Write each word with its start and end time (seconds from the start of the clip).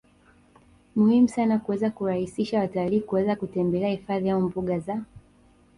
muhimu 0.95 1.27
sana 1.29 1.59
kuweza 1.59 1.89
kurahisisha 1.91 2.59
watalii 2.59 3.01
kuweza 3.01 3.35
kutembele 3.35 3.91
hifadhi 3.91 4.29
au 4.29 4.41
mbuga 4.41 4.79
za 4.79 5.01